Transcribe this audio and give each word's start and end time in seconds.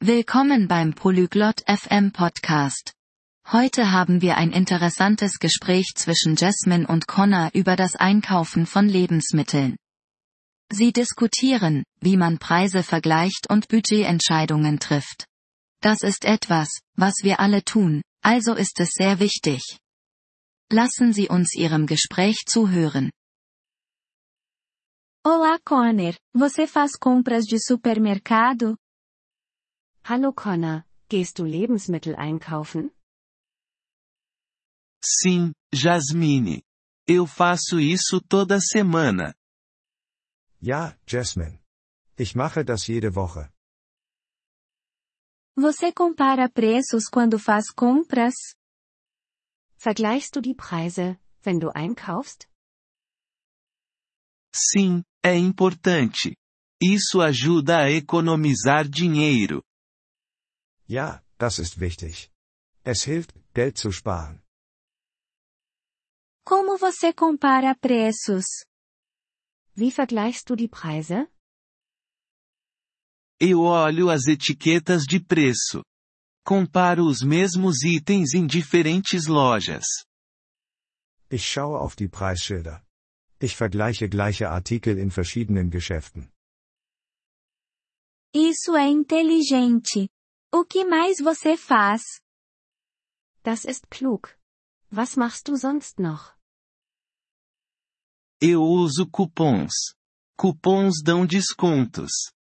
Willkommen 0.00 0.68
beim 0.68 0.94
Polyglot 0.94 1.64
FM 1.66 2.12
Podcast. 2.12 2.92
Heute 3.50 3.90
haben 3.90 4.22
wir 4.22 4.36
ein 4.36 4.52
interessantes 4.52 5.40
Gespräch 5.40 5.94
zwischen 5.96 6.36
Jasmine 6.36 6.86
und 6.86 7.08
Connor 7.08 7.50
über 7.52 7.74
das 7.74 7.96
Einkaufen 7.96 8.64
von 8.64 8.88
Lebensmitteln. 8.88 9.76
Sie 10.70 10.92
diskutieren, 10.92 11.82
wie 12.00 12.16
man 12.16 12.38
Preise 12.38 12.84
vergleicht 12.84 13.50
und 13.50 13.66
Budgetentscheidungen 13.66 14.78
trifft. 14.78 15.26
Das 15.80 16.04
ist 16.04 16.24
etwas, 16.24 16.78
was 16.94 17.14
wir 17.22 17.40
alle 17.40 17.64
tun, 17.64 18.02
also 18.22 18.54
ist 18.54 18.78
es 18.78 18.90
sehr 18.90 19.18
wichtig. 19.18 19.80
Lassen 20.70 21.12
Sie 21.12 21.28
uns 21.28 21.56
Ihrem 21.56 21.88
Gespräch 21.88 22.44
zuhören. 22.46 23.10
Olá 25.24 25.58
Connor, 25.64 26.14
você 26.32 26.68
faz 26.68 26.96
compras 26.96 27.46
de 27.46 27.58
supermercado? 27.58 28.76
Hallo 30.10 30.32
Connor, 30.32 30.86
gehst 31.10 31.38
du 31.38 31.44
Lebensmittel 31.44 32.16
einkaufen? 32.16 32.90
Sim, 35.04 35.52
Jasmine. 35.70 36.62
Eu 37.06 37.26
faço 37.26 37.78
isso 37.78 38.18
toda 38.18 38.58
semana. 38.58 39.34
Ja, 40.62 40.98
Jasmine. 41.06 41.60
Ich 42.18 42.34
mache 42.34 42.64
das 42.64 42.86
jede 42.86 43.14
Woche. 43.14 43.52
Você 45.54 45.92
compara 45.92 46.48
preços 46.48 47.04
quando 47.12 47.38
faz 47.38 47.70
compras? 47.70 48.34
Vergleichst 49.76 50.34
du 50.34 50.40
die 50.40 50.54
Preise, 50.54 51.20
wenn 51.44 51.58
du 51.58 51.70
einkaufst? 51.74 52.48
Sim, 54.56 55.04
é 55.22 55.36
importante. 55.36 56.34
Isso 56.80 57.20
ajuda 57.20 57.80
a 57.80 57.90
economizar 57.90 58.88
dinheiro. 58.88 59.62
Ja, 60.88 61.22
das 61.38 61.58
ist 61.58 61.80
wichtig. 61.80 62.30
Es 62.82 63.04
hilft, 63.04 63.34
Geld 63.54 63.76
zu 63.76 63.92
sparen. 63.92 64.42
Como 66.46 66.78
você 66.78 67.12
compara 67.12 67.74
preços? 67.74 68.46
Wie 69.76 69.90
vergleichst 69.90 70.48
du 70.48 70.56
die 70.56 70.68
Preise? 70.68 71.28
Eu 73.38 73.60
olho 73.60 74.08
as 74.10 74.26
etiquetas 74.26 75.04
de 75.04 75.20
preço. 75.20 75.84
Comparo 76.44 77.04
os 77.04 77.22
mesmos 77.22 77.84
itens 77.84 78.32
em 78.34 78.46
diferentes 78.46 79.26
lojas. 79.26 79.84
Ich 81.30 81.44
schaue 81.44 81.78
auf 81.78 81.94
die 81.94 82.08
Preisschilder. 82.08 82.82
Ich 83.38 83.54
vergleiche 83.54 84.08
gleiche 84.08 84.48
Artikel 84.48 84.98
in 84.98 85.10
verschiedenen 85.10 85.70
Geschäften. 85.70 86.32
Isso 88.34 88.74
é 88.74 88.88
inteligente. 88.88 90.08
O 90.52 90.64
que 90.64 90.84
mais 90.84 91.18
você 91.20 91.56
faz? 91.56 92.02
Das 93.42 93.64
ist 93.64 93.86
klug. 93.90 94.34
Was 94.90 95.14
machst 95.14 95.46
du 95.46 95.56
sonst 95.56 95.98
noch? 95.98 96.34
Eu 98.40 98.62
uso 98.62 99.06
cupons. 99.10 99.94
Cupons 100.38 101.02
dão 101.04 101.26
descontos. 101.26 102.32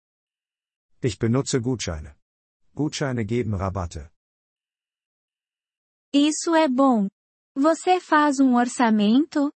Ich 1.03 1.17
benutze 1.19 1.59
Gutscheine. 1.59 2.15
Gutscheine 2.73 3.25
geben 3.25 3.55
Rabatte. 3.57 4.09
Isso 6.13 6.55
é 6.55 6.67
bom. 6.69 7.07
Você 7.55 7.99
faz 7.99 8.39
um 8.39 8.55
orçamento? 8.55 9.51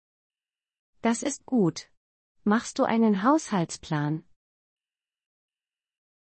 Das 1.02 1.22
ist 1.22 1.42
gut. 1.44 1.90
Machst 2.44 2.78
du 2.78 2.84
einen 2.84 3.22
Haushaltsplan? 3.22 4.24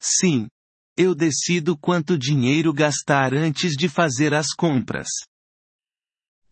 Sim. 0.01 0.49
Eu 0.99 1.15
decido 1.15 1.77
quanto 1.77 2.17
dinheiro 2.17 2.73
gastar 2.73 3.35
antes 3.35 3.77
de 3.77 3.87
fazer 3.87 4.33
as 4.33 4.55
compras. 4.55 5.09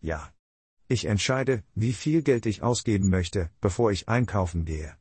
Ja. 0.03 0.35
Ich 0.87 1.07
entscheide, 1.07 1.65
wie 1.75 1.95
viel 1.95 2.21
Geld 2.23 2.47
ich 2.47 2.63
ausgeben 2.63 3.09
möchte, 3.09 3.51
bevor 3.63 3.91
ich 3.91 4.07
einkaufen 4.07 4.67
gehe. 4.67 4.95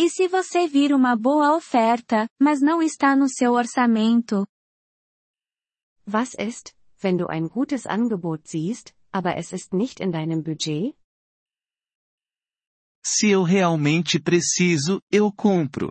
E 0.00 0.10
se 0.10 0.26
você 0.28 0.66
vir 0.66 0.92
uma 0.92 1.16
boa 1.16 1.56
oferta, 1.56 2.28
mas 2.40 2.60
não 2.60 2.82
está 2.82 3.14
no 3.14 3.28
seu 3.28 3.52
orçamento? 3.52 4.44
Was 6.06 6.34
ist, 6.34 6.74
wenn 7.00 7.16
du 7.16 7.28
ein 7.28 7.48
gutes 7.48 7.86
Angebot 7.86 8.48
siehst, 8.48 8.94
aber 9.12 9.36
es 9.36 9.52
ist 9.52 9.72
nicht 9.72 10.00
in 10.00 10.10
deinem 10.10 10.42
Budget? 10.42 10.96
Se 13.04 13.30
eu 13.30 13.44
realmente 13.44 14.18
preciso, 14.20 15.00
eu 15.10 15.32
compro. 15.32 15.88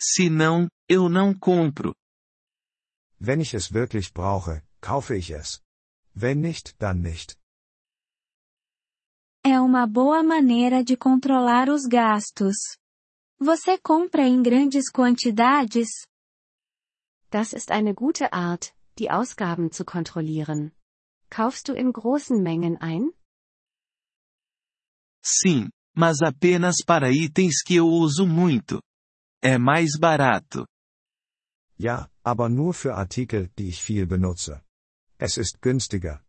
Se 0.00 0.28
não, 0.28 0.68
eu 0.88 1.08
não 1.08 1.34
compro. 1.34 1.94
Wenn 3.18 3.40
ich 3.40 3.54
es 3.54 3.72
wirklich 3.72 4.12
brauche, 4.12 4.62
kaufe 4.80 5.16
ich 5.16 5.30
es. 5.30 5.62
Wenn 6.14 6.40
nicht, 6.40 6.76
dann 6.78 7.00
nicht. 7.00 7.36
É 9.44 9.60
uma 9.60 9.86
boa 9.86 10.22
maneira 10.22 10.82
de 10.82 10.96
controlar 10.96 11.68
os 11.68 11.86
gastos. 11.86 12.56
Você 13.38 13.78
compra 13.78 14.22
em 14.22 14.42
grandes 14.42 14.90
quantidades? 14.90 15.88
Das 17.30 17.52
ist 17.52 17.70
eine 17.70 17.94
gute 17.94 18.32
Art, 18.32 18.74
die 18.98 19.10
Ausgaben 19.10 19.70
zu 19.70 19.84
kontrollieren. 19.84 20.72
Kaufst 21.30 21.68
du 21.68 21.74
in 21.74 21.92
großen 21.92 22.42
Mengen 22.42 22.76
ein? 22.80 23.12
Sim, 25.22 25.68
mas 25.94 26.22
apenas 26.22 26.76
para 26.84 27.10
itens 27.10 27.62
que 27.62 27.76
eu 27.76 27.86
uso 27.86 28.26
muito. 28.26 28.80
É 29.46 29.58
mais 29.58 29.96
barato. 29.96 30.66
Ja, 31.78 32.10
aber 32.24 32.48
nur 32.48 32.74
für 32.74 32.94
Artikel, 32.96 33.48
die 33.56 33.68
ich 33.68 33.80
viel 33.80 34.04
benutze. 34.04 34.60
Es 35.18 35.36
ist 35.36 35.62
günstiger. 35.62 36.20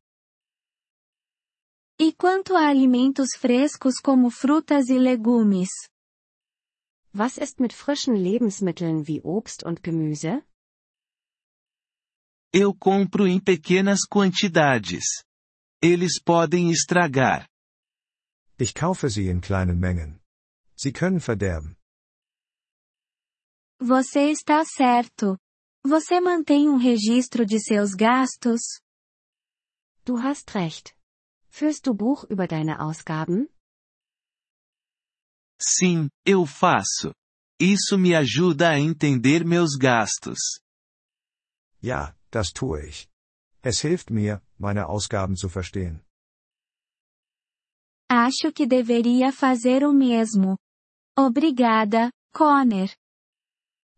E 2.00 2.14
quanto 2.14 2.56
a 2.56 2.68
alimentos 2.70 3.30
frescos 3.36 3.96
como 4.00 4.30
frutas 4.30 4.88
e 4.90 5.00
legumes? 5.00 5.72
Was 7.12 7.40
ist 7.40 7.60
mit 7.60 7.74
frischen 7.74 8.16
Lebensmitteln 8.16 9.08
wie 9.08 9.20
Obst 9.24 9.64
und 9.64 9.82
Gemüse? 9.82 10.44
Eu 12.54 12.76
compro 12.76 13.26
em 13.26 13.40
pequenas 13.40 14.02
quantidades. 14.08 15.24
Eles 15.82 16.22
podem 16.22 16.70
estragar. 16.70 17.48
Ich 18.60 18.76
kaufe 18.76 19.10
sie 19.10 19.28
in 19.28 19.42
kleinen 19.42 19.80
Mengen. 19.80 20.22
Sie 20.76 20.94
können 20.94 21.20
verderben. 21.20 21.78
Você 23.80 24.32
está 24.32 24.66
certo. 24.66 25.38
Você 25.86 26.20
mantém 26.20 26.68
um 26.68 26.78
registro 26.78 27.46
de 27.46 27.60
seus 27.60 27.94
gastos? 27.94 28.60
Du 30.04 30.18
hast 30.18 30.50
recht. 30.50 30.96
Führst 31.50 31.86
du 31.86 31.94
Buch 31.94 32.26
über 32.30 32.48
deine 32.48 32.76
Ausgaben? 32.80 33.48
Sim, 35.62 36.10
eu 36.26 36.46
faço. 36.46 37.14
Isso 37.60 37.98
me 37.98 38.16
ajuda 38.16 38.70
a 38.72 38.80
entender 38.80 39.46
meus 39.46 39.76
gastos. 39.76 40.40
Ja, 41.82 42.16
das 42.32 42.52
tue 42.52 42.88
ich. 42.88 43.08
Es 43.64 43.82
hilft 43.84 44.10
mir, 44.12 44.42
meine 44.58 44.88
Ausgaben 44.88 45.36
zu 45.36 45.50
verstehen. 45.50 46.04
Acho 48.10 48.52
que 48.52 48.66
deveria 48.66 49.32
fazer 49.32 49.84
o 49.84 49.94
mesmo. 49.94 50.58
Obrigada, 51.18 52.10
Connor. 52.34 52.90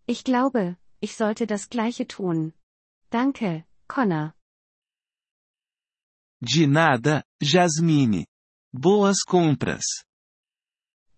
Ich 0.10 0.24
glaube, 0.24 0.76
ich 1.02 1.16
sollte 1.16 1.46
das 1.46 1.70
gleiche 1.70 2.08
tun. 2.08 2.54
Danke, 3.12 3.64
Connor. 3.88 4.34
De 6.42 6.66
nada, 6.66 7.24
Jasmine. 7.40 8.26
Boas 8.74 9.20
compras. 9.24 9.86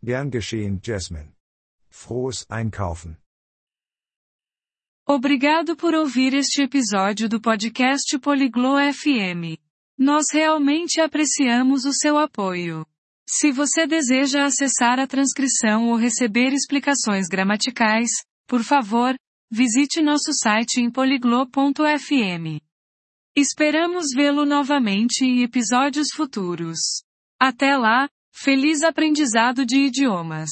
Gern 0.03 0.29
geschehen, 0.29 0.81
Jasmine. 0.83 1.33
Frohes 1.89 2.45
Einkaufen. 2.49 3.15
Obrigado 5.07 5.77
por 5.77 5.93
ouvir 5.93 6.33
este 6.33 6.63
episódio 6.63 7.29
do 7.29 7.39
podcast 7.39 8.19
Poliglo 8.19 8.75
FM. 8.77 9.57
Nós 9.97 10.25
realmente 10.33 10.99
apreciamos 10.99 11.85
o 11.85 11.93
seu 11.93 12.17
apoio. 12.17 12.85
Se 13.25 13.53
você 13.53 13.87
deseja 13.87 14.43
acessar 14.43 14.99
a 14.99 15.07
transcrição 15.07 15.87
ou 15.87 15.95
receber 15.95 16.51
explicações 16.51 17.29
gramaticais, 17.29 18.09
por 18.51 18.65
favor, 18.65 19.15
visite 19.49 20.01
nosso 20.01 20.33
site 20.33 20.81
em 20.81 20.91
poliglo.fm. 20.91 22.59
Esperamos 23.33 24.07
vê-lo 24.13 24.45
novamente 24.45 25.23
em 25.23 25.41
episódios 25.41 26.09
futuros. 26.13 26.77
Até 27.39 27.77
lá, 27.77 28.09
feliz 28.35 28.83
aprendizado 28.83 29.65
de 29.65 29.77
idiomas! 29.85 30.49